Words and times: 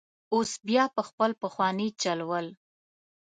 اوس 0.33 0.51
بیا 0.67 0.83
په 0.95 1.01
خپل 1.09 1.31
پخواني 1.41 1.87
چل 2.01 2.19
ول. 2.29 2.47